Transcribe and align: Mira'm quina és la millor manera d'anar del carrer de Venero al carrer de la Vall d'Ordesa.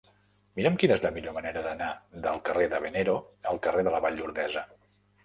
Mira'm 0.59 0.77
quina 0.83 0.93
és 0.99 1.01
la 1.03 1.11
millor 1.17 1.35
manera 1.35 1.61
d'anar 1.67 1.89
del 2.23 2.39
carrer 2.47 2.65
de 2.71 2.79
Venero 2.87 3.15
al 3.53 3.61
carrer 3.67 3.85
de 3.89 3.95
la 3.97 4.01
Vall 4.07 4.19
d'Ordesa. 4.23 4.65